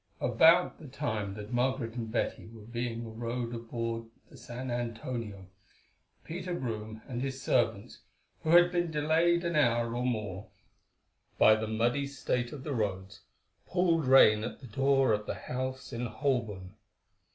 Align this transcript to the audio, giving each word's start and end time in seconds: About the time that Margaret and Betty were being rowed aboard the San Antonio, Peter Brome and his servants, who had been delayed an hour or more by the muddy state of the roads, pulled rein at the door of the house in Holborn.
About 0.19 0.79
the 0.79 0.87
time 0.87 1.35
that 1.35 1.53
Margaret 1.53 1.93
and 1.93 2.11
Betty 2.11 2.47
were 2.47 2.65
being 2.65 3.19
rowed 3.19 3.53
aboard 3.53 4.05
the 4.31 4.35
San 4.35 4.71
Antonio, 4.71 5.45
Peter 6.23 6.55
Brome 6.55 7.03
and 7.07 7.21
his 7.21 7.39
servants, 7.43 7.99
who 8.41 8.49
had 8.49 8.71
been 8.71 8.89
delayed 8.89 9.45
an 9.45 9.55
hour 9.55 9.95
or 9.95 10.03
more 10.03 10.49
by 11.37 11.53
the 11.53 11.67
muddy 11.67 12.07
state 12.07 12.51
of 12.51 12.63
the 12.63 12.73
roads, 12.73 13.21
pulled 13.67 14.05
rein 14.07 14.43
at 14.43 14.59
the 14.59 14.65
door 14.65 15.13
of 15.13 15.27
the 15.27 15.35
house 15.35 15.93
in 15.93 16.07
Holborn. 16.07 16.73